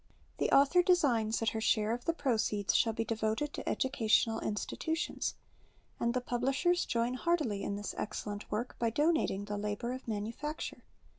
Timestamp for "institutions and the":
4.39-6.21